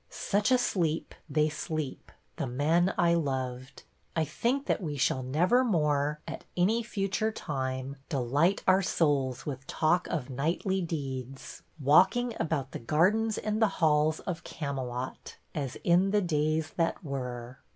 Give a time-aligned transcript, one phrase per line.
[0.09, 3.83] Such a sleep They sleep— the men I loved.
[4.15, 9.67] I think that we Shall never more, at any future time, Delight our souls with
[9.67, 16.09] talk of knightly deeds, Walking about the gardens and the halls Of Camelot, as in
[16.09, 17.59] the days that were."